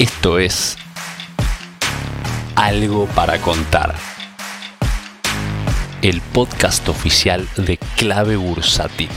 Esto 0.00 0.38
es 0.38 0.78
Algo 2.56 3.06
para 3.08 3.38
contar. 3.38 3.94
El 6.00 6.22
podcast 6.22 6.88
oficial 6.88 7.46
de 7.58 7.76
Clave 7.98 8.36
Bursátil. 8.36 9.10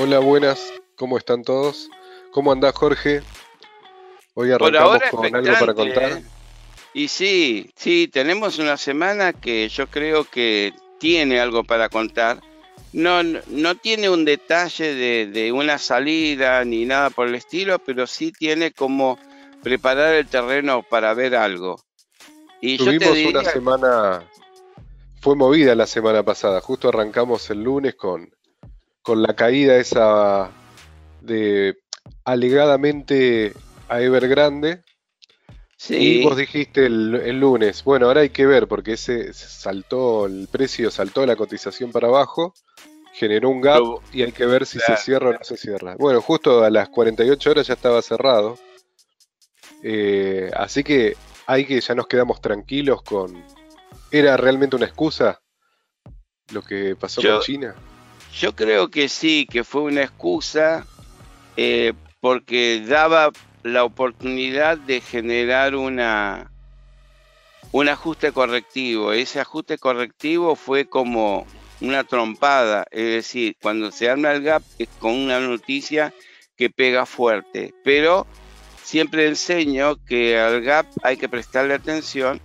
Hola, 0.00 0.18
buenas. 0.18 0.72
¿Cómo 0.96 1.16
están 1.16 1.44
todos? 1.44 1.88
¿Cómo 2.32 2.50
andás, 2.50 2.74
Jorge? 2.74 3.22
Hoy 4.34 4.50
arrancamos 4.50 4.98
con 5.12 5.32
algo 5.32 5.52
para 5.60 5.74
contar. 5.74 6.10
¿eh? 6.10 6.24
Y 6.92 7.06
sí, 7.06 7.70
sí, 7.76 8.08
tenemos 8.12 8.58
una 8.58 8.76
semana 8.76 9.32
que 9.32 9.68
yo 9.68 9.86
creo 9.86 10.24
que 10.24 10.72
tiene 10.98 11.38
algo 11.38 11.62
para 11.62 11.88
contar. 11.88 12.40
No, 12.92 13.22
no, 13.22 13.40
no 13.48 13.74
tiene 13.76 14.10
un 14.10 14.24
detalle 14.24 14.94
de, 14.94 15.26
de 15.26 15.52
una 15.52 15.78
salida 15.78 16.64
ni 16.64 16.84
nada 16.84 17.10
por 17.10 17.28
el 17.28 17.34
estilo, 17.34 17.78
pero 17.78 18.06
sí 18.06 18.32
tiene 18.32 18.72
como 18.72 19.18
preparar 19.62 20.14
el 20.14 20.26
terreno 20.26 20.82
para 20.82 21.14
ver 21.14 21.36
algo. 21.36 21.80
Y 22.60 22.76
yo 22.76 22.86
te 22.86 22.98
Tuvimos 22.98 23.14
diría, 23.14 23.40
una 23.40 23.50
semana, 23.50 24.22
fue 25.20 25.36
movida 25.36 25.74
la 25.74 25.86
semana 25.86 26.22
pasada, 26.22 26.60
justo 26.60 26.88
arrancamos 26.88 27.48
el 27.50 27.62
lunes 27.62 27.94
con, 27.94 28.30
con 29.02 29.22
la 29.22 29.34
caída 29.34 29.76
esa 29.76 30.50
de 31.20 31.76
alegadamente 32.24 33.52
a 33.88 34.00
Evergrande. 34.00 34.82
Y 35.78 35.82
sí, 35.82 36.22
vos 36.22 36.36
dijiste 36.36 36.84
el, 36.84 37.14
el 37.14 37.40
lunes, 37.40 37.84
bueno, 37.84 38.06
ahora 38.06 38.20
hay 38.20 38.28
que 38.28 38.44
ver 38.44 38.68
porque 38.68 38.92
ese 38.92 39.32
saltó, 39.32 40.26
el 40.26 40.46
precio 40.50 40.90
saltó 40.90 41.24
la 41.24 41.36
cotización 41.36 41.90
para 41.90 42.08
abajo, 42.08 42.52
generó 43.20 43.50
un 43.50 43.60
gap 43.60 43.74
Pero- 43.78 44.02
y 44.12 44.22
hay 44.22 44.32
que 44.32 44.46
ver 44.46 44.64
si 44.64 44.78
claro. 44.78 44.96
se 44.96 45.02
cierra 45.04 45.28
o 45.28 45.32
no 45.34 45.44
se 45.44 45.56
cierra. 45.58 45.94
Bueno, 45.98 46.22
justo 46.22 46.64
a 46.64 46.70
las 46.70 46.88
48 46.88 47.50
horas 47.50 47.66
ya 47.66 47.74
estaba 47.74 48.00
cerrado. 48.00 48.58
Eh, 49.82 50.50
así 50.56 50.82
que 50.82 51.16
hay 51.46 51.66
que 51.66 51.80
ya 51.80 51.94
nos 51.94 52.06
quedamos 52.06 52.40
tranquilos 52.40 53.02
con... 53.02 53.44
¿Era 54.10 54.36
realmente 54.36 54.74
una 54.76 54.86
excusa 54.86 55.40
lo 56.52 56.62
que 56.62 56.96
pasó 56.96 57.20
Yo- 57.20 57.34
con 57.36 57.42
China? 57.42 57.74
yo 58.32 58.54
creo 58.54 58.88
que 58.90 59.08
sí, 59.08 59.46
que 59.50 59.64
fue 59.64 59.82
una 59.82 60.02
excusa 60.02 60.86
eh, 61.56 61.92
porque 62.20 62.82
daba 62.86 63.30
la 63.64 63.84
oportunidad 63.84 64.78
de 64.78 65.00
generar 65.00 65.74
una 65.74 66.50
un 67.72 67.88
ajuste 67.88 68.32
correctivo. 68.32 69.12
Ese 69.12 69.40
ajuste 69.40 69.78
correctivo 69.78 70.56
fue 70.56 70.86
como 70.88 71.46
una 71.80 72.04
trompada, 72.04 72.84
es 72.90 73.04
decir, 73.04 73.56
cuando 73.60 73.90
se 73.90 74.08
arma 74.08 74.32
el 74.32 74.42
gap 74.42 74.62
es 74.78 74.88
con 74.98 75.14
una 75.14 75.40
noticia 75.40 76.12
que 76.56 76.70
pega 76.70 77.06
fuerte, 77.06 77.74
pero 77.84 78.26
siempre 78.82 79.26
enseño 79.26 79.96
que 80.04 80.38
al 80.38 80.62
gap 80.62 80.86
hay 81.02 81.16
que 81.16 81.28
prestarle 81.28 81.74
atención 81.74 82.40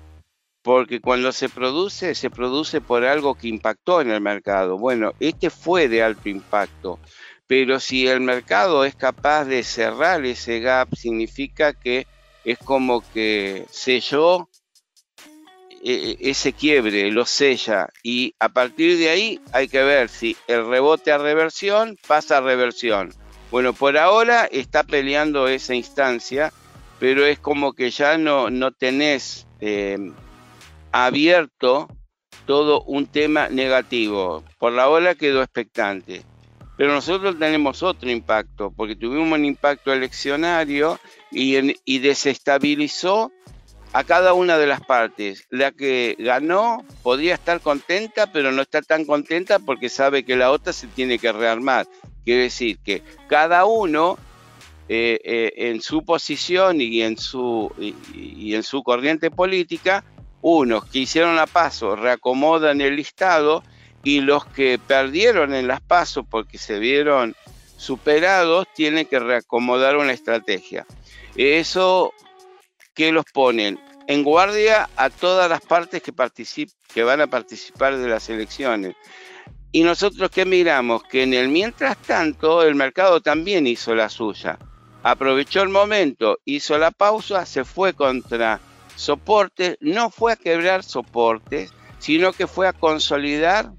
porque 0.61 1.00
cuando 1.00 1.31
se 1.31 1.47
produce, 1.47 2.16
se 2.16 2.30
produce 2.31 2.81
por 2.81 3.03
algo 3.05 3.36
que 3.36 3.47
impactó 3.47 4.02
en 4.02 4.09
el 4.09 4.19
mercado. 4.19 4.80
Bueno, 4.80 5.14
este 5.19 5.52
fue 5.52 5.88
de 5.88 6.02
alto 6.02 6.27
impacto, 6.27 6.99
pero 7.45 7.80
si 7.80 8.08
el 8.08 8.22
mercado 8.22 8.83
es 8.83 8.95
capaz 8.95 9.45
de 9.45 9.64
cerrar 9.64 10.25
ese 10.25 10.61
gap, 10.61 10.95
significa 10.95 11.73
que 11.73 12.08
es 12.44 12.58
como 12.58 13.03
que 13.11 13.66
selló 13.70 14.49
eh, 15.88 16.17
ese 16.19 16.52
quiebre, 16.52 17.11
lo 17.11 17.28
sella, 17.28 17.89
y 18.02 18.33
a 18.39 18.50
partir 18.50 18.97
de 18.97 19.09
ahí 19.09 19.39
hay 19.52 19.67
que 19.67 19.83
ver 19.83 20.09
si 20.09 20.36
el 20.47 20.66
rebote 20.66 21.11
a 21.11 21.19
reversión 21.19 21.95
pasa 22.08 22.38
a 22.38 22.42
reversión. 22.42 23.14
Bueno, 23.52 23.72
por 23.72 23.95
ahora 23.95 24.45
está 24.45 24.81
peleando 24.81 25.47
esa 25.47 25.75
instancia, 25.75 26.52
pero 26.97 27.23
es 27.27 27.38
como 27.38 27.73
que 27.73 27.92
ya 27.92 28.17
no, 28.17 28.50
no 28.50 28.72
tenés 28.72 29.45
eh, 29.59 30.11
abierto 30.92 31.88
todo 32.48 32.82
un 32.82 33.05
tema 33.05 33.49
negativo. 33.49 34.43
Por 34.58 34.73
la 34.73 34.89
hora 34.89 35.14
quedó 35.14 35.43
expectante. 35.43 36.23
Pero 36.77 36.93
nosotros 36.93 37.38
tenemos 37.38 37.83
otro 37.83 38.09
impacto, 38.09 38.73
porque 38.76 38.95
tuvimos 38.95 39.38
un 39.38 39.45
impacto 39.45 39.93
eleccionario 39.93 40.99
y 41.30 41.99
desestabilizó 41.99 43.32
a 43.95 44.04
cada 44.04 44.33
una 44.33 44.58
de 44.58 44.67
las 44.67 44.82
partes. 44.82 45.48
La 45.50 45.72
que 45.72 46.17
ganó 46.20 46.83
podría 47.02 47.33
estar 47.33 47.61
contenta, 47.61 48.30
pero 48.30 48.52
no 48.52 48.61
está 48.61 48.82
tan 48.82 49.06
contenta 49.06 49.58
porque 49.58 49.88
sabe 49.88 50.26
que 50.26 50.36
la 50.36 50.52
otra 50.52 50.73
se 50.73 50.88
tiene 50.88 51.17
que 51.17 51.32
rearmar. 51.32 51.88
Quiere 52.26 52.44
decir 52.44 52.78
que 52.80 53.04
cada 53.30 53.64
uno 53.64 54.17
eh, 54.89 55.22
eh, 55.23 55.54
en 55.70 55.82
su 55.82 56.04
posición 56.04 56.82
y 56.82 57.04
en 57.04 57.17
su, 57.17 57.72
y, 57.80 58.54
en 58.54 58.64
su 58.64 58.83
corriente 58.83 59.32
política, 59.32 60.04
unos 60.42 60.83
que 60.88 61.00
hicieron 61.00 61.38
la 61.38 61.48
paso 61.48 61.95
reacomodan 61.95 62.82
el 62.82 62.98
listado 62.98 63.64
y 64.04 64.20
los 64.20 64.45
que 64.45 64.77
perdieron 64.77 65.54
en 65.54 65.70
las 65.70 65.80
pasos 65.80 66.26
porque 66.30 66.58
se 66.58 66.80
vieron 66.80 67.33
superados 67.77 68.67
tienen 68.76 69.06
que 69.06 69.20
reacomodar 69.20 69.95
una 69.95 70.12
estrategia. 70.12 70.86
Eso 71.38 72.14
que 72.95 73.11
los 73.11 73.26
ponen 73.33 73.80
en 74.08 74.23
guardia 74.23 74.89
a 74.95 75.10
todas 75.10 75.50
las 75.50 75.61
partes 75.61 76.02
que, 76.02 76.14
que 76.94 77.04
van 77.04 77.22
a 77.22 77.28
participar 77.28 77.98
de 77.98 78.08
las 78.08 78.30
elecciones. 78.30 78.95
Y 79.72 79.83
nosotros 79.83 80.32
que 80.32 80.45
miramos 80.45 81.04
que 81.04 81.23
en 81.23 81.33
el 81.33 81.50
mientras 81.50 81.98
tanto 81.98 82.64
el 82.64 82.76
mercado 82.76 83.22
también 83.22 83.67
hizo 83.67 83.94
la 83.94 84.10
suya. 84.10 84.58
Aprovechó 85.04 85.61
el 85.61 85.70
momento, 85.70 86.39
hizo 86.45 86.78
la 86.78 86.92
pausa, 86.92 87.45
se 87.45 87.66
fue 87.66 87.94
contra 87.94 88.60
soportes, 88.95 89.77
no 89.82 90.10
fue 90.10 90.33
a 90.33 90.38
quebrar 90.38 90.83
soportes, 90.83 91.73
sino 92.00 92.32
que 92.32 92.48
fue 92.48 92.67
a 92.67 92.73
consolidar 92.73 93.72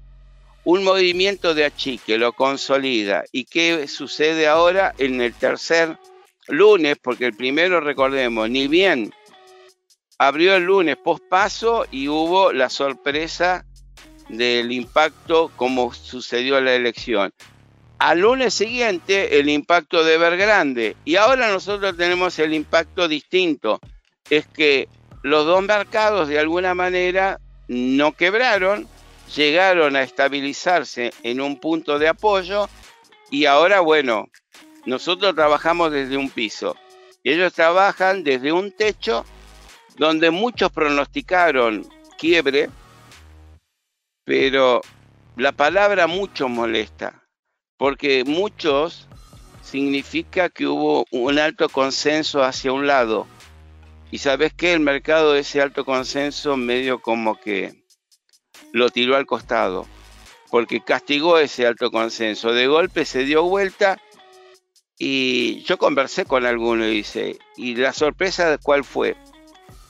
un 0.63 0.83
movimiento 0.83 1.53
de 1.53 1.65
achique, 1.65 2.17
lo 2.17 2.33
consolida. 2.33 3.23
¿Y 3.31 3.45
qué 3.45 3.87
sucede 3.87 4.47
ahora 4.47 4.93
en 4.97 5.19
el 5.21 5.33
tercer 5.33 5.97
lunes? 6.47 6.97
Porque 7.01 7.25
el 7.25 7.33
primero, 7.33 7.79
recordemos, 7.79 8.49
ni 8.49 8.67
bien 8.67 9.11
abrió 10.17 10.55
el 10.55 10.63
lunes 10.63 10.97
pospaso 10.97 11.85
y 11.91 12.07
hubo 12.07 12.51
la 12.51 12.69
sorpresa 12.69 13.65
del 14.29 14.71
impacto 14.71 15.51
como 15.55 15.93
sucedió 15.93 16.59
la 16.59 16.73
elección. 16.73 17.33
Al 17.99 18.19
lunes 18.19 18.53
siguiente 18.53 19.39
el 19.39 19.49
impacto 19.49 20.03
de 20.03 20.15
Evergrande 20.15 20.95
y 21.05 21.15
ahora 21.15 21.51
nosotros 21.51 21.97
tenemos 21.97 22.37
el 22.39 22.53
impacto 22.53 23.07
distinto. 23.07 23.79
Es 24.29 24.45
que 24.47 24.87
los 25.23 25.45
dos 25.45 25.63
mercados 25.63 26.27
de 26.27 26.39
alguna 26.39 26.73
manera 26.73 27.39
no 27.67 28.13
quebraron, 28.13 28.87
llegaron 29.35 29.95
a 29.95 30.03
estabilizarse 30.03 31.11
en 31.23 31.41
un 31.41 31.59
punto 31.59 31.97
de 31.99 32.07
apoyo 32.07 32.69
y 33.31 33.45
ahora 33.45 33.79
bueno, 33.79 34.27
nosotros 34.87 35.35
trabajamos 35.35 35.91
desde 35.91 36.15
un 36.15 36.29
piso 36.29 36.77
y 37.21 37.33
ellos 37.33 37.51
trabajan 37.53 38.23
desde 38.23 38.53
un 38.53 38.71
techo 38.71 39.25
donde 39.97 40.31
muchos 40.31 40.71
pronosticaron 40.71 41.85
quiebre, 42.17 42.69
pero 44.23 44.81
la 45.35 45.51
palabra 45.51 46.07
mucho 46.07 46.47
molesta, 46.47 47.21
porque 47.75 48.23
muchos 48.25 49.09
significa 49.61 50.47
que 50.47 50.67
hubo 50.67 51.05
un 51.11 51.37
alto 51.37 51.67
consenso 51.67 52.41
hacia 52.41 52.71
un 52.71 52.87
lado. 52.87 53.27
Y 54.09 54.19
sabes 54.19 54.53
qué, 54.53 54.71
el 54.71 54.79
mercado 54.79 55.35
ese 55.35 55.61
alto 55.61 55.83
consenso 55.83 56.55
medio 56.55 57.01
como 57.01 57.37
que 57.41 57.83
lo 58.71 58.89
tiró 58.89 59.17
al 59.17 59.25
costado, 59.25 59.85
porque 60.49 60.81
castigó 60.81 61.39
ese 61.39 61.67
alto 61.67 61.91
consenso. 61.91 62.53
De 62.53 62.67
golpe 62.67 63.03
se 63.03 63.25
dio 63.25 63.43
vuelta 63.43 63.99
y 64.99 65.61
yo 65.63 65.77
conversé 65.77 66.25
con 66.25 66.45
alguno 66.45 66.85
y 66.87 66.95
dice, 66.95 67.37
¿y 67.55 67.75
la 67.75 67.93
sorpresa 67.93 68.57
cuál 68.57 68.83
fue? 68.83 69.15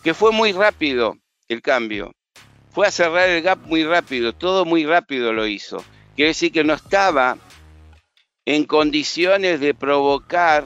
Que 0.04 0.14
fue 0.14 0.32
muy 0.32 0.52
rápido 0.52 1.18
el 1.48 1.62
cambio. 1.62 2.12
Fue 2.72 2.88
a 2.88 2.92
cerrar 2.92 3.30
el 3.30 3.42
gap 3.42 3.60
muy 3.66 3.84
rápido, 3.86 4.34
todo 4.34 4.66
muy 4.66 4.86
rápido 4.86 5.34
lo 5.34 5.48
hizo. 5.48 5.84
Quiere 6.16 6.30
decir 6.30 6.52
que 6.52 6.64
no 6.64 6.74
estaba 6.74 7.38
en 8.46 8.66
condiciones 8.66 9.60
de 9.60 9.74
provocar 9.74 10.66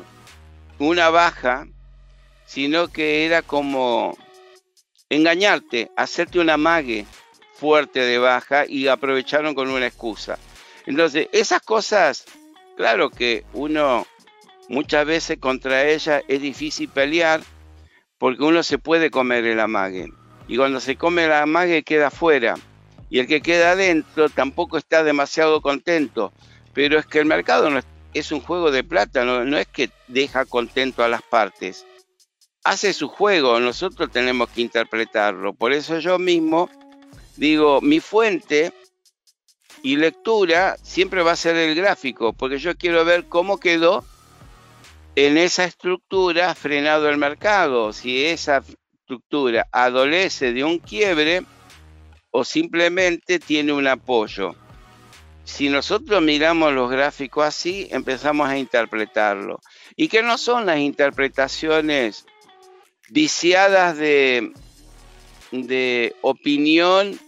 una 0.80 1.10
baja, 1.10 1.68
sino 2.46 2.88
que 2.88 3.26
era 3.26 3.42
como 3.42 4.18
engañarte, 5.10 5.92
hacerte 5.96 6.40
una 6.40 6.58
mague 6.58 7.06
fuerte 7.54 8.00
de 8.00 8.18
baja 8.18 8.66
y 8.68 8.88
aprovecharon 8.88 9.54
con 9.54 9.70
una 9.70 9.88
excusa. 9.88 10.40
Entonces, 10.86 11.28
esas 11.32 11.62
cosas, 11.62 12.26
claro 12.76 13.10
que 13.12 13.46
uno 13.54 14.08
muchas 14.72 15.06
veces 15.06 15.38
contra 15.38 15.88
ellas 15.88 16.24
es 16.28 16.42
difícil 16.42 16.90
pelear 16.90 17.42
porque 18.18 18.44
uno 18.44 18.64
se 18.64 18.78
puede 18.78 19.12
comer 19.12 19.46
el 19.46 19.60
amague. 19.60 20.08
Y 20.48 20.58
cuando 20.58 20.80
se 20.80 20.96
come 20.96 21.26
el 21.26 21.34
amague 21.34 21.84
queda 21.84 22.10
fuera. 22.10 22.56
Y 23.10 23.20
el 23.20 23.28
que 23.28 23.42
queda 23.42 23.72
adentro 23.72 24.30
tampoco 24.30 24.78
está 24.78 25.04
demasiado 25.04 25.62
contento. 25.62 26.32
Pero 26.74 26.98
es 26.98 27.06
que 27.06 27.20
el 27.20 27.26
mercado 27.26 27.70
no, 27.70 27.82
es 28.14 28.32
un 28.32 28.40
juego 28.40 28.72
de 28.72 28.84
plata, 28.84 29.26
no, 29.26 29.58
es 29.58 29.68
que 29.68 29.90
deja 30.08 30.46
contento 30.46 31.04
a 31.04 31.10
las 31.10 31.22
partes. 31.22 31.86
Hace 32.64 32.94
su 32.94 33.10
juego, 33.10 33.60
nosotros 33.60 34.12
tenemos 34.12 34.50
que 34.50 34.62
interpretarlo. 34.62 35.54
Por 35.54 35.74
eso 35.74 36.00
yo 36.00 36.18
mismo 36.20 36.70
digo, 37.36 37.82
mi 37.82 38.00
fuente 38.00 38.72
y 39.84 39.98
lectura 39.98 40.78
siempre 40.82 41.24
va 41.24 41.32
a 41.32 41.36
ser 41.36 41.56
el 41.56 41.76
gráfico, 41.76 42.34
porque 42.34 42.60
yo 42.60 42.78
quiero 42.78 43.04
ver 43.04 43.26
cómo 43.26 43.60
quedó 43.60 44.06
en 45.16 45.38
esa 45.38 45.66
estructura 45.66 46.56
frenado 46.56 47.10
el 47.10 47.18
mercado. 47.18 47.94
Si 47.94 48.26
esa 48.26 48.64
estructura 49.02 49.68
adolece 49.72 50.54
de 50.54 50.64
un 50.64 50.80
quiebre 50.80 51.44
o 52.32 52.44
simplemente 52.46 53.40
tiene 53.40 53.74
un 53.74 53.88
apoyo. 53.88 54.56
Si 55.44 55.70
nosotros 55.70 56.22
miramos 56.22 56.72
los 56.72 56.90
gráficos 56.90 57.46
así, 57.46 57.88
empezamos 57.92 58.48
a 58.48 58.58
interpretarlo. 58.58 59.60
Y 59.96 60.08
que 60.08 60.24
no 60.24 60.38
son 60.38 60.66
las 60.66 60.80
interpretaciones 60.80 62.26
viciadas 63.10 63.98
de, 63.98 64.54
de 65.52 66.16
opinión 66.22 67.20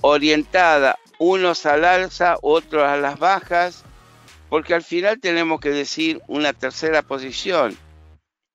orientada, 0.00 0.98
unos 1.18 1.66
al 1.66 1.84
alza, 1.84 2.36
otros 2.40 2.84
a 2.84 2.96
las 2.96 3.18
bajas, 3.18 3.84
porque 4.52 4.74
al 4.74 4.82
final 4.82 5.18
tenemos 5.18 5.62
que 5.62 5.70
decir 5.70 6.20
una 6.28 6.52
tercera 6.52 7.00
posición. 7.00 7.74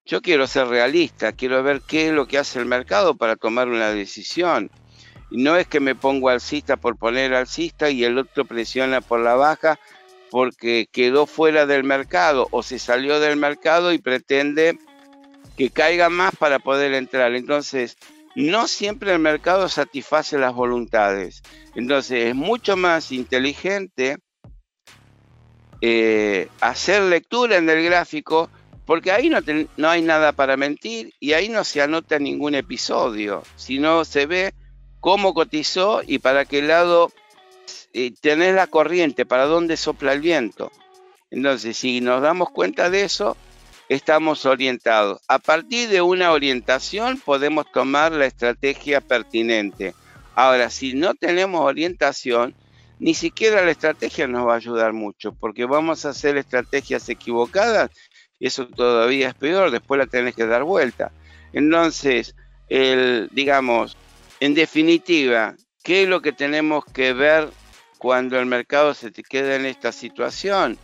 Yo 0.05 0.21
quiero 0.21 0.45
ser 0.45 0.67
realista, 0.67 1.31
quiero 1.31 1.63
ver 1.63 1.81
qué 1.81 2.09
es 2.09 2.13
lo 2.13 2.27
que 2.27 2.37
hace 2.37 2.59
el 2.59 2.67
mercado 2.67 3.15
para 3.15 3.35
tomar 3.35 3.67
una 3.67 3.89
decisión. 3.89 4.69
No 5.31 5.55
es 5.55 5.65
que 5.65 5.79
me 5.79 5.95
pongo 5.95 6.29
alcista 6.29 6.77
por 6.77 6.99
poner 6.99 7.33
alcista 7.33 7.89
y 7.89 8.03
el 8.03 8.19
otro 8.19 8.45
presiona 8.45 9.01
por 9.01 9.21
la 9.21 9.33
baja 9.33 9.79
porque 10.29 10.85
quedó 10.91 11.25
fuera 11.25 11.65
del 11.65 11.83
mercado 11.83 12.47
o 12.51 12.61
se 12.61 12.77
salió 12.77 13.19
del 13.19 13.37
mercado 13.37 13.91
y 13.91 13.97
pretende 13.97 14.77
que 15.57 15.71
caiga 15.71 16.09
más 16.09 16.35
para 16.35 16.59
poder 16.59 16.93
entrar. 16.93 17.33
Entonces, 17.33 17.97
no 18.35 18.67
siempre 18.67 19.13
el 19.13 19.19
mercado 19.19 19.67
satisface 19.67 20.37
las 20.37 20.53
voluntades. 20.53 21.41
Entonces, 21.73 22.27
es 22.27 22.35
mucho 22.35 22.77
más 22.77 23.11
inteligente 23.11 24.19
eh, 25.81 26.49
hacer 26.61 27.03
lectura 27.03 27.57
en 27.57 27.69
el 27.69 27.83
gráfico 27.83 28.49
porque 28.85 29.11
ahí 29.11 29.29
no, 29.29 29.39
no 29.75 29.89
hay 29.89 30.01
nada 30.01 30.31
para 30.31 30.55
mentir 30.55 31.13
y 31.19 31.33
ahí 31.33 31.49
no 31.49 31.65
se 31.65 31.81
anota 31.81 32.19
ningún 32.19 32.55
episodio, 32.55 33.43
sino 33.57 34.05
se 34.05 34.25
ve 34.25 34.53
cómo 35.01 35.33
cotizó 35.33 36.01
y 36.07 36.19
para 36.19 36.45
qué 36.45 36.61
lado 36.61 37.11
eh, 37.93 38.13
tenés 38.21 38.55
la 38.55 38.67
corriente, 38.67 39.25
para 39.25 39.45
dónde 39.45 39.75
sopla 39.75 40.13
el 40.13 40.21
viento. 40.21 40.71
Entonces, 41.31 41.77
si 41.77 41.99
nos 41.99 42.21
damos 42.21 42.49
cuenta 42.49 42.89
de 42.89 43.03
eso, 43.03 43.35
estamos 43.89 44.45
orientados. 44.45 45.21
A 45.27 45.39
partir 45.39 45.89
de 45.89 46.01
una 46.01 46.31
orientación 46.31 47.19
podemos 47.19 47.69
tomar 47.71 48.13
la 48.13 48.25
estrategia 48.25 49.01
pertinente. 49.01 49.93
Ahora, 50.35 50.69
si 50.69 50.93
no 50.93 51.15
tenemos 51.15 51.61
orientación, 51.61 52.55
ni 52.99 53.13
siquiera 53.13 53.63
la 53.63 53.71
estrategia 53.71 54.27
nos 54.27 54.47
va 54.47 54.53
a 54.53 54.57
ayudar 54.57 54.93
mucho, 54.93 55.33
porque 55.33 55.65
vamos 55.65 56.05
a 56.05 56.09
hacer 56.09 56.37
estrategias 56.37 57.07
equivocadas 57.09 57.91
y 58.39 58.47
eso 58.47 58.67
todavía 58.67 59.29
es 59.29 59.35
peor, 59.35 59.71
después 59.71 59.97
la 59.99 60.07
tenés 60.07 60.35
que 60.35 60.45
dar 60.45 60.63
vuelta. 60.63 61.11
Entonces, 61.53 62.35
digamos, 62.69 63.97
en 64.39 64.53
definitiva, 64.53 65.55
¿qué 65.83 66.03
es 66.03 66.09
lo 66.09 66.21
que 66.21 66.31
tenemos 66.31 66.85
que 66.85 67.13
ver 67.13 67.49
cuando 67.97 68.39
el 68.39 68.45
mercado 68.45 68.93
se 68.93 69.11
te 69.11 69.23
queda 69.23 69.55
en 69.55 69.65
esta 69.65 69.91
situación? 69.91 70.77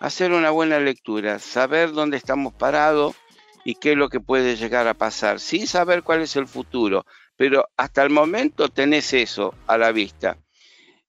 Hacer 0.00 0.32
una 0.32 0.50
buena 0.50 0.78
lectura, 0.78 1.38
saber 1.38 1.92
dónde 1.92 2.16
estamos 2.16 2.54
parados 2.54 3.16
y 3.64 3.74
qué 3.74 3.92
es 3.92 3.98
lo 3.98 4.08
que 4.08 4.20
puede 4.20 4.56
llegar 4.56 4.86
a 4.86 4.94
pasar, 4.94 5.40
sin 5.40 5.66
saber 5.66 6.02
cuál 6.02 6.22
es 6.22 6.36
el 6.36 6.46
futuro, 6.46 7.04
pero 7.36 7.68
hasta 7.76 8.02
el 8.02 8.10
momento 8.10 8.68
tenés 8.68 9.12
eso 9.12 9.54
a 9.66 9.76
la 9.76 9.92
vista. 9.92 10.38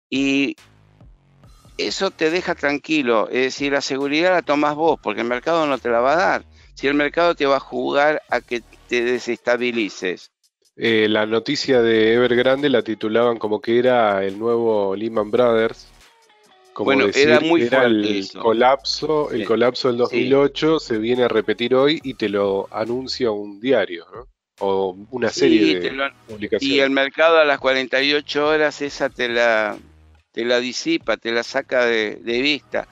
Y 0.09 0.55
eso 1.77 2.11
te 2.11 2.29
deja 2.29 2.55
tranquilo, 2.55 3.29
es 3.29 3.41
decir, 3.41 3.71
la 3.71 3.81
seguridad 3.81 4.33
la 4.33 4.41
tomas 4.41 4.75
vos, 4.75 4.99
porque 5.01 5.21
el 5.21 5.27
mercado 5.27 5.65
no 5.65 5.77
te 5.77 5.89
la 5.89 5.99
va 6.01 6.13
a 6.13 6.17
dar. 6.17 6.45
Si 6.73 6.87
el 6.87 6.93
mercado 6.93 7.35
te 7.35 7.45
va 7.45 7.57
a 7.57 7.61
jugar 7.61 8.21
a 8.29 8.41
que 8.41 8.61
te 8.87 9.03
desestabilices. 9.03 10.31
Eh, 10.75 11.07
la 11.09 11.25
noticia 11.25 11.81
de 11.81 12.13
Evergrande 12.13 12.69
la 12.69 12.81
titulaban 12.81 13.37
como 13.37 13.61
que 13.61 13.79
era 13.79 14.23
el 14.23 14.39
nuevo 14.39 14.95
Lehman 14.95 15.29
Brothers. 15.29 15.87
Como 16.73 16.85
bueno, 16.85 17.07
era 17.13 17.41
muy 17.41 17.63
era 17.63 17.83
el 17.83 18.29
colapso, 18.41 19.31
el 19.31 19.43
colapso 19.43 19.89
del 19.89 19.97
2008 19.97 20.79
se 20.79 20.97
viene 20.97 21.23
a 21.23 21.27
repetir 21.27 21.75
hoy 21.75 21.99
y 22.03 22.13
te 22.13 22.29
lo 22.29 22.69
anuncia 22.71 23.31
un 23.31 23.59
diario, 23.59 24.05
¿no? 24.13 24.27
O 24.59 24.97
una 25.11 25.29
serie 25.29 25.79
de 25.79 26.11
publicaciones. 26.27 26.77
Y 26.77 26.79
el 26.79 26.91
mercado 26.91 27.37
a 27.37 27.43
las 27.43 27.59
48 27.59 28.47
horas 28.47 28.81
esa 28.81 29.09
te 29.09 29.27
la 29.27 29.77
te 30.39 30.45
la 30.45 30.61
disipa, 30.61 31.17
te 31.17 31.33
la 31.33 31.43
saca 31.43 31.85
de, 31.85 32.15
vista. 32.23 32.87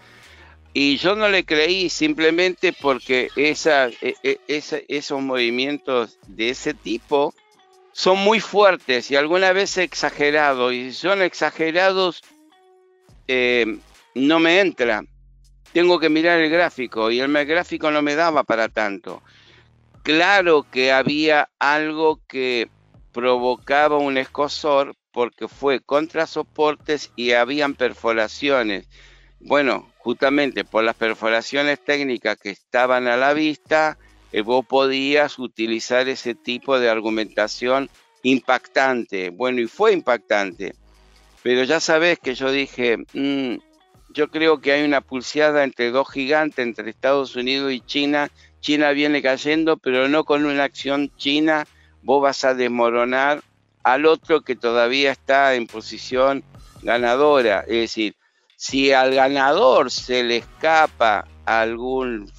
Y 0.74 0.98
yo 0.98 1.16
no 1.16 1.30
le 1.30 1.46
creí 1.46 1.90
simplemente 1.90 2.74
porque 2.74 3.30
e, 3.38 3.56
e, 4.22 4.84
esos 4.90 5.22
movimientos 5.22 6.20
de 6.28 6.50
ese 6.50 6.74
tipo 6.74 7.34
son 7.94 8.20
muy 8.20 8.42
fuertes 8.42 9.12
y 9.12 9.16
alguna 9.16 9.54
vez 9.54 9.78
exagerados. 9.78 10.74
Y 10.74 10.92
si 10.92 11.08
son 11.08 11.22
exagerados, 11.22 12.22
eh, 13.30 13.78
no 14.14 14.40
me 14.40 14.60
entra. 14.60 15.06
Tengo 15.72 16.02
que 16.02 16.10
mirar 16.10 16.42
el 16.42 16.50
gráfico 16.50 17.12
y 17.12 17.22
el 17.22 17.32
gráfico 17.46 17.92
no 17.92 18.02
me 18.02 18.16
daba 18.16 18.44
para 18.44 18.68
tanto. 18.68 19.24
Claro 20.04 20.66
que 20.70 20.92
había 20.92 21.50
algo 21.60 22.20
que 22.28 22.70
provocaba 23.14 24.00
un 24.00 24.18
escosor, 24.18 24.98
porque 25.18 25.48
fue 25.48 25.80
contra 25.80 26.28
soportes 26.28 27.12
y 27.16 27.32
habían 27.32 27.74
perforaciones. 27.74 28.88
Bueno, 29.40 29.92
justamente 29.98 30.64
por 30.64 30.84
las 30.84 30.96
perforaciones 30.96 31.84
técnicas 31.84 32.38
que 32.38 32.52
estaban 32.52 33.08
a 33.08 33.18
la 33.18 33.34
vista, 33.34 33.98
eh, 34.32 34.42
vos 34.42 34.64
podías 34.64 35.40
utilizar 35.40 36.08
ese 36.08 36.36
tipo 36.36 36.78
de 36.78 36.92
argumentación 36.92 37.90
impactante. 38.22 39.32
Bueno, 39.32 39.60
y 39.60 39.66
fue 39.66 39.92
impactante. 39.92 40.76
Pero 41.42 41.64
ya 41.64 41.80
sabes 41.80 42.20
que 42.20 42.36
yo 42.36 42.52
dije, 42.52 42.98
mm, 43.14 43.58
yo 44.14 44.30
creo 44.30 44.62
que 44.62 44.74
hay 44.74 44.86
una 44.86 45.02
pulseada 45.02 45.64
entre 45.64 45.90
dos 45.90 46.12
gigantes, 46.12 46.60
entre 46.60 46.92
Estados 46.92 47.36
Unidos 47.36 47.74
y 47.74 47.82
China. 47.82 48.30
China 48.60 48.92
viene 48.92 49.24
cayendo, 49.24 49.78
pero 49.78 50.10
no 50.10 50.26
con 50.26 50.46
una 50.46 50.66
acción 50.66 51.12
china. 51.18 51.66
Vos 52.04 52.22
vas 52.22 52.46
a 52.46 52.54
desmoronar 52.54 53.42
al 53.88 54.06
otro 54.06 54.42
que 54.42 54.58
todavía 54.58 55.14
está 55.14 55.56
en 55.56 55.66
posición 55.66 56.44
ganadora. 56.82 57.62
Es 57.62 57.78
decir, 57.78 58.16
si 58.58 58.92
al 58.92 59.16
ganador 59.16 59.92
se 59.92 60.26
le 60.26 60.38
escapa 60.38 61.26
algún 61.46 62.30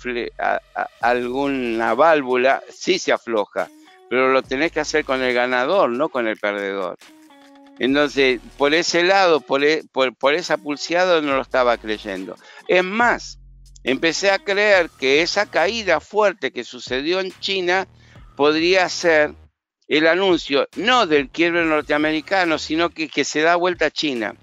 alguna 1.01 1.95
válvula, 1.95 2.63
sí 2.69 2.99
se 2.99 3.13
afloja, 3.13 3.71
pero 4.11 4.31
lo 4.31 4.43
tenés 4.43 4.73
que 4.73 4.81
hacer 4.81 5.07
con 5.07 5.23
el 5.23 5.33
ganador, 5.33 5.89
no 5.89 6.11
con 6.11 6.29
el 6.29 6.37
perdedor. 6.37 6.99
Entonces, 7.79 8.43
por 8.59 8.75
ese 8.75 9.03
lado, 9.03 9.41
por, 9.41 9.65
e, 9.65 9.85
por 10.19 10.35
esa 10.35 10.59
pulseada 10.59 11.23
no 11.23 11.35
lo 11.35 11.41
estaba 11.41 11.79
creyendo. 11.79 12.37
Es 12.67 12.85
más, 12.85 13.39
empecé 13.85 14.33
a 14.33 14.39
creer 14.39 14.91
que 15.01 15.23
esa 15.23 15.47
caída 15.47 16.01
fuerte 16.01 16.51
que 16.51 16.65
sucedió 16.65 17.21
en 17.21 17.33
China 17.41 17.89
podría 18.37 18.87
ser 18.91 19.33
el 19.89 20.07
anuncio 20.07 20.69
no 20.77 21.07
del 21.07 21.31
quiebre 21.31 21.65
norteamericano, 21.65 22.59
sino 22.59 22.91
que, 22.91 23.25
se 23.25 23.41
da 23.41 23.57
vuelta 23.57 23.87
a 23.87 23.91
China. 23.91 24.35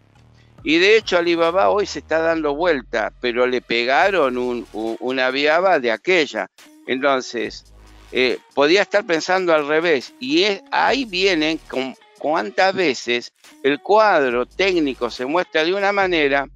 Y 0.63 0.79
de 0.79 0.97
hecho 0.97 1.17
Alibaba 1.17 1.69
hoy 1.69 1.85
se 1.85 1.99
está 1.99 2.19
dando 2.19 2.55
vuelta, 2.55 3.13
pero 3.21 3.45
le 3.45 3.61
pegaron 3.61 4.37
un, 4.37 4.67
una 4.99 5.29
viaba 5.29 5.79
de 5.79 5.91
aquella. 5.91 6.49
Entonces, 6.87 7.71
eh, 8.11 8.39
podía 8.55 8.81
estar 8.81 9.05
pensando 9.05 9.53
al 9.53 9.67
revés. 9.67 10.15
Y 10.19 10.45
ahí 10.71 11.05
vienen 11.05 11.59
con 11.69 11.95
cuántas 12.17 12.73
veces 12.73 13.31
el 13.61 13.79
cuadro 13.79 14.47
técnico 14.47 15.11
se 15.11 15.25
muestra 15.25 15.63
de 15.63 15.73
una 15.73 15.91
manera 15.91 16.47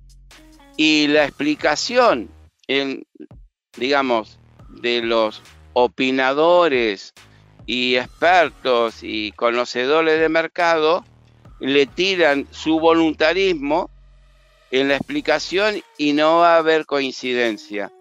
y 0.78 1.08
la 1.08 1.26
explicación, 1.26 2.30
en, 2.68 3.06
digamos, 3.78 4.40
de 4.70 5.02
los 5.02 5.42
opinadores 5.74 7.14
y 7.70 7.98
expertos 7.98 9.04
y 9.04 9.32
conocedores 9.34 10.20
de 10.20 10.28
mercado 10.28 11.06
le 11.60 11.86
tiran 11.86 12.48
su 12.50 12.80
voluntarismo 12.80 13.92
en 14.72 14.88
la 14.88 14.96
explicación 14.96 15.84
y 15.96 16.14
no 16.14 16.40
va 16.40 16.56
a 16.56 16.58
haber 16.58 16.88
coincidencia. 16.88 17.92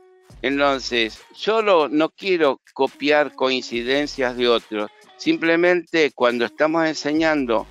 Entonces, 0.41 1.21
yo 1.39 1.61
no 1.91 2.09
quiero 2.09 2.63
copiar 2.73 3.35
coincidencias 3.35 4.39
de 4.39 4.49
otros. 4.49 4.91
Simplemente 5.19 6.13
cuando 6.13 6.47
estamos 6.47 6.87
enseñando 6.87 7.67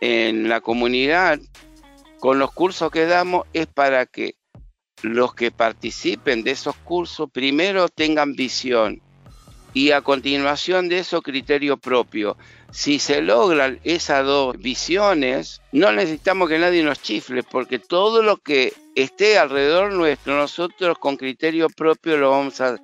en 0.00 0.48
la 0.48 0.60
comunidad, 0.60 1.40
con 2.20 2.38
los 2.38 2.52
cursos 2.52 2.92
que 2.92 3.06
damos, 3.06 3.44
es 3.52 3.66
para 3.66 4.06
que 4.06 4.36
los 5.02 5.34
que 5.34 5.50
participen 5.50 6.44
de 6.44 6.52
esos 6.52 6.76
cursos 6.76 7.28
primero 7.28 7.88
tengan 7.88 8.34
visión 8.34 9.02
y 9.72 9.92
a 9.92 10.02
continuación 10.02 10.88
de 10.88 10.98
eso 10.98 11.22
criterio 11.22 11.76
propio. 11.76 12.36
Si 12.72 12.98
se 12.98 13.20
logran 13.20 13.80
esas 13.84 14.24
dos 14.24 14.56
visiones, 14.58 15.60
no 15.72 15.92
necesitamos 15.92 16.48
que 16.48 16.58
nadie 16.58 16.82
nos 16.82 17.02
chifle, 17.02 17.42
porque 17.42 17.78
todo 17.78 18.22
lo 18.22 18.36
que 18.36 18.72
esté 18.94 19.38
alrededor 19.38 19.92
nuestro, 19.92 20.36
nosotros 20.36 20.98
con 20.98 21.16
criterio 21.16 21.68
propio 21.68 22.16
lo 22.16 22.30
vamos 22.30 22.60
a 22.60 22.78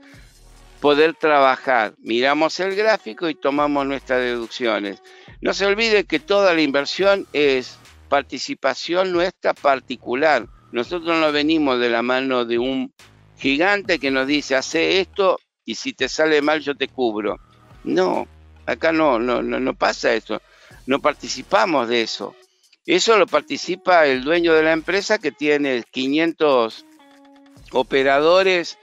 poder 0.81 1.15
trabajar. 1.15 1.95
Miramos 1.99 2.61
el 2.61 2.75
gráfico 2.75 3.29
y 3.29 3.35
tomamos 3.35 3.87
nuestras 3.87 4.21
deducciones. 4.21 5.03
No 5.41 5.53
se 5.53 5.67
olvide 5.67 6.05
que 6.05 6.21
toda 6.21 6.55
la 6.55 6.63
inversión 6.63 7.27
es 7.33 7.79
participación 8.09 9.13
nuestra 9.13 9.55
particular. 9.55 10.47
Nosotros 10.73 11.19
no 11.19 11.33
venimos 11.33 11.81
de 11.81 11.91
la 11.91 12.03
mano 12.03 12.45
de 12.45 12.59
un 12.59 12.93
gigante 13.37 13.99
que 13.99 14.11
nos 14.11 14.27
dice, 14.27 14.57
hace 14.57 15.01
esto 15.01 15.39
y 15.67 15.75
si 15.75 15.93
te 15.93 16.09
sale 16.09 16.41
mal 16.41 16.61
yo 16.61 16.75
te 16.75 16.89
cubro. 16.89 17.39
No, 17.85 18.27
acá 18.65 18.93
no, 18.93 19.19
no, 19.19 19.43
no, 19.43 19.75
pasa 19.75 20.15
eso. 20.15 20.41
No 20.87 21.01
participamos 21.01 21.89
de 21.89 22.03
eso. 22.03 22.35
Eso 22.87 23.19
lo 23.19 23.27
participa 23.27 24.07
el 24.07 24.23
dueño 24.23 24.55
de 24.55 24.63
la 24.63 24.73
empresa 24.73 25.19
que 25.19 25.33
tiene 25.33 25.85
500 25.91 26.87
operadores 27.73 28.79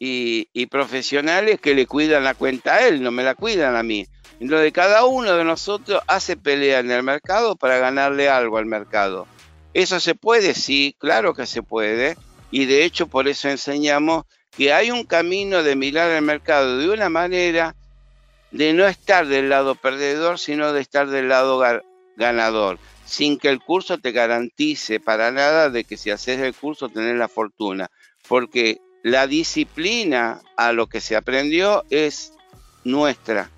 y, 0.00 0.48
y, 0.52 0.66
profesionales 0.66 1.60
que 1.60 1.74
le 1.74 1.86
cuidan 1.86 2.24
la 2.24 2.34
cuenta 2.34 2.74
a 2.74 2.88
él, 2.88 3.00
no 3.00 3.12
me 3.12 3.22
la 3.22 3.36
cuidan 3.36 3.76
a 3.76 3.84
mí. 3.84 4.06
Entonces 4.40 4.72
cada 4.72 5.04
uno 5.04 5.36
de 5.36 5.44
nosotros 5.44 6.02
hace 6.08 6.36
pelea 6.36 6.80
en 6.80 6.90
el 6.90 7.04
mercado 7.04 7.54
para 7.54 7.78
ganarle 7.78 8.28
algo 8.28 8.58
al 8.58 8.66
mercado. 8.66 9.28
¿Eso 9.72 10.00
se 10.00 10.16
puede? 10.16 10.54
Sí, 10.54 10.96
claro 10.98 11.32
que 11.32 11.46
se 11.46 11.62
puede. 11.62 12.16
Y 12.50 12.66
de 12.66 12.84
hecho 12.84 13.06
por 13.06 13.28
eso 13.28 13.48
enseñamos 13.48 14.24
que 14.56 14.72
hay 14.72 14.90
un 14.90 15.04
camino 15.04 15.62
de 15.62 15.76
mirar 15.76 16.10
el 16.10 16.22
mercado 16.22 16.78
de 16.78 16.88
una 16.88 17.08
manera 17.08 17.74
de 18.50 18.72
no 18.72 18.86
estar 18.86 19.26
del 19.26 19.48
lado 19.48 19.74
perdedor, 19.74 20.38
sino 20.38 20.72
de 20.72 20.80
estar 20.80 21.08
del 21.08 21.28
lado 21.28 21.60
ganador, 22.16 22.78
sin 23.04 23.38
que 23.38 23.48
el 23.48 23.60
curso 23.60 23.98
te 23.98 24.12
garantice 24.12 25.00
para 25.00 25.32
nada 25.32 25.70
de 25.70 25.84
que 25.84 25.96
si 25.96 26.10
haces 26.10 26.38
el 26.38 26.54
curso 26.54 26.88
tenés 26.88 27.16
la 27.16 27.28
fortuna, 27.28 27.90
porque 28.28 28.78
la 29.02 29.26
disciplina 29.26 30.40
a 30.56 30.72
lo 30.72 30.86
que 30.86 31.00
se 31.00 31.16
aprendió 31.16 31.84
es 31.90 32.32
nuestra, 32.84 33.50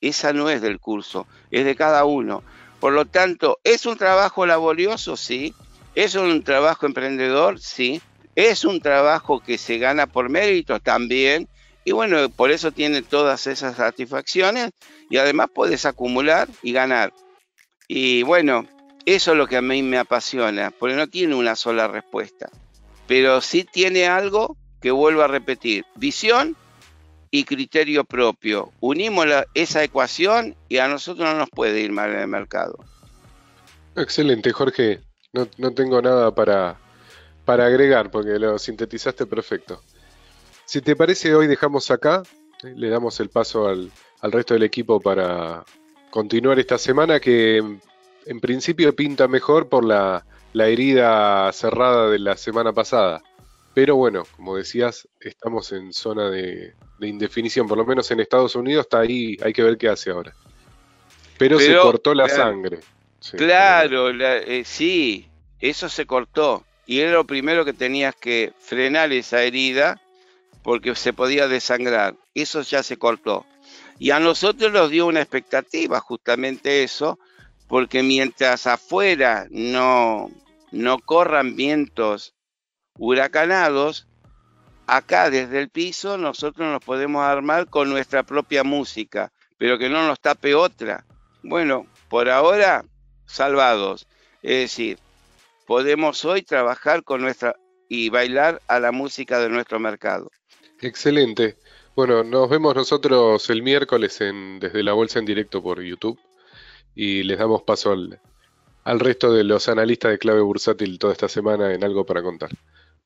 esa 0.00 0.32
no 0.32 0.50
es 0.50 0.60
del 0.60 0.78
curso, 0.78 1.26
es 1.50 1.64
de 1.64 1.74
cada 1.74 2.04
uno. 2.04 2.42
Por 2.78 2.92
lo 2.92 3.06
tanto, 3.06 3.58
¿es 3.64 3.86
un 3.86 3.96
trabajo 3.96 4.44
laborioso? 4.44 5.16
Sí. 5.16 5.54
¿Es 5.94 6.14
un 6.14 6.42
trabajo 6.42 6.86
emprendedor? 6.86 7.58
Sí. 7.58 8.02
Es 8.36 8.64
un 8.64 8.80
trabajo 8.80 9.40
que 9.40 9.58
se 9.58 9.78
gana 9.78 10.06
por 10.06 10.28
mérito 10.28 10.80
también. 10.80 11.48
Y 11.84 11.92
bueno, 11.92 12.28
por 12.30 12.50
eso 12.50 12.72
tiene 12.72 13.02
todas 13.02 13.46
esas 13.46 13.76
satisfacciones 13.76 14.70
y 15.10 15.18
además 15.18 15.48
puedes 15.54 15.84
acumular 15.84 16.48
y 16.62 16.72
ganar. 16.72 17.12
Y 17.88 18.22
bueno, 18.22 18.66
eso 19.06 19.32
es 19.32 19.38
lo 19.38 19.46
que 19.46 19.58
a 19.58 19.62
mí 19.62 19.82
me 19.82 19.98
apasiona, 19.98 20.70
porque 20.70 20.96
no 20.96 21.06
tiene 21.08 21.34
una 21.34 21.56
sola 21.56 21.86
respuesta. 21.88 22.50
Pero 23.06 23.40
sí 23.42 23.64
tiene 23.70 24.06
algo 24.06 24.56
que 24.80 24.90
vuelvo 24.90 25.22
a 25.22 25.28
repetir, 25.28 25.84
visión 25.94 26.56
y 27.30 27.44
criterio 27.44 28.04
propio. 28.04 28.72
Unimos 28.80 29.26
esa 29.54 29.84
ecuación 29.84 30.54
y 30.68 30.78
a 30.78 30.88
nosotros 30.88 31.28
no 31.28 31.36
nos 31.36 31.50
puede 31.50 31.80
ir 31.80 31.92
mal 31.92 32.12
en 32.12 32.20
el 32.20 32.28
mercado. 32.28 32.78
Excelente, 33.96 34.52
Jorge. 34.52 35.00
No, 35.32 35.48
no 35.58 35.72
tengo 35.72 36.00
nada 36.00 36.34
para, 36.34 36.78
para 37.44 37.66
agregar, 37.66 38.10
porque 38.10 38.38
lo 38.38 38.58
sintetizaste 38.58 39.26
perfecto. 39.26 39.82
Si 40.64 40.80
te 40.80 40.96
parece, 40.96 41.34
hoy 41.34 41.46
dejamos 41.46 41.90
acá, 41.90 42.22
eh, 42.62 42.72
le 42.74 42.88
damos 42.88 43.20
el 43.20 43.28
paso 43.28 43.68
al, 43.68 43.90
resto 44.22 44.54
del 44.54 44.62
equipo 44.62 45.00
para 45.00 45.64
continuar 46.10 46.58
esta 46.58 46.78
semana 46.78 47.20
que 47.20 47.58
en, 47.58 48.40
principio 48.40 48.96
pinta 48.96 49.28
mejor 49.28 49.68
por 49.68 49.84
la, 49.84 50.24
herida 50.54 51.52
cerrada 51.52 52.08
de 52.08 52.18
la 52.18 52.36
semana 52.36 52.72
pasada. 52.72 53.22
Pero 53.74 53.96
bueno, 53.96 54.22
como 54.36 54.56
decías, 54.56 55.08
estamos 55.20 55.72
en 55.72 55.92
zona 55.92 56.30
de, 56.30 56.74
indefinición, 57.00 57.68
por 57.68 57.76
lo 57.76 57.84
menos 57.84 58.10
en 58.10 58.20
Estados 58.20 58.54
Unidos 58.54 58.86
está 58.86 59.00
ahí, 59.00 59.36
hay 59.42 59.52
que 59.52 59.62
ver 59.62 59.76
qué 59.76 59.88
hace 59.88 60.10
ahora. 60.10 60.32
Pero, 61.36 61.58
se 61.58 61.76
cortó 61.76 62.14
la 62.14 62.28
sangre. 62.28 62.78
claro, 63.36 64.10
eh, 64.10 64.62
sí, 64.64 65.28
eso 65.60 65.88
se 65.90 66.06
cortó 66.06 66.64
y 66.86 67.00
era 67.00 67.12
lo 67.12 67.24
primero 67.24 67.64
que 67.64 67.72
tenías 67.72 68.14
que 68.14 68.52
frenar 68.58 69.12
esa 69.12 69.42
herida 69.42 70.00
porque 70.62 70.94
se 70.94 71.12
podía 71.12 71.48
desangrar. 71.48 72.16
Eso 72.34 72.62
ya 72.62 72.82
se 72.82 72.96
cortó. 72.96 73.44
Y 73.98 74.10
a 74.10 74.20
nosotros 74.20 74.72
nos 74.72 74.90
dio 74.90 75.06
una 75.06 75.20
expectativa 75.20 76.00
justamente 76.00 76.82
eso, 76.82 77.18
porque 77.68 78.02
mientras 78.02 78.66
afuera 78.66 79.46
no, 79.50 80.30
no 80.72 80.98
corran 80.98 81.54
vientos 81.54 82.34
huracanados, 82.98 84.06
acá 84.86 85.30
desde 85.30 85.60
el 85.60 85.70
piso 85.70 86.18
nosotros 86.18 86.70
nos 86.70 86.82
podemos 86.82 87.22
armar 87.22 87.68
con 87.68 87.88
nuestra 87.88 88.22
propia 88.22 88.64
música, 88.64 89.32
pero 89.58 89.78
que 89.78 89.88
no 89.88 90.06
nos 90.06 90.20
tape 90.20 90.54
otra. 90.54 91.06
Bueno, 91.42 91.86
por 92.08 92.28
ahora, 92.28 92.84
salvados. 93.26 94.06
Es 94.42 94.58
decir, 94.58 94.98
podemos 95.66 96.24
hoy 96.24 96.42
trabajar 96.42 97.04
con 97.04 97.22
nuestra 97.22 97.56
y 97.88 98.08
bailar 98.08 98.60
a 98.68 98.80
la 98.80 98.92
música 98.92 99.38
de 99.38 99.48
nuestro 99.48 99.78
mercado. 99.78 100.30
Excelente. 100.80 101.56
Bueno, 101.94 102.24
nos 102.24 102.48
vemos 102.48 102.74
nosotros 102.74 103.48
el 103.50 103.62
miércoles 103.62 104.20
en, 104.20 104.58
desde 104.58 104.82
la 104.82 104.92
bolsa 104.92 105.18
en 105.18 105.24
directo 105.26 105.62
por 105.62 105.80
YouTube 105.80 106.18
y 106.94 107.22
les 107.22 107.38
damos 107.38 107.62
paso 107.62 107.92
al, 107.92 108.20
al 108.84 109.00
resto 109.00 109.32
de 109.32 109.44
los 109.44 109.68
analistas 109.68 110.10
de 110.10 110.18
clave 110.18 110.40
bursátil 110.40 110.98
toda 110.98 111.12
esta 111.12 111.28
semana 111.28 111.72
en 111.72 111.84
algo 111.84 112.04
para 112.04 112.22
contar. 112.22 112.50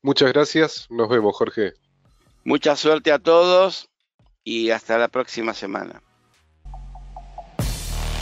Muchas 0.01 0.31
gracias, 0.33 0.87
nos 0.89 1.09
vemos 1.09 1.35
Jorge. 1.35 1.73
Mucha 2.43 2.75
suerte 2.75 3.11
a 3.11 3.19
todos 3.19 3.89
y 4.43 4.71
hasta 4.71 4.97
la 4.97 5.07
próxima 5.07 5.53
semana. 5.53 6.01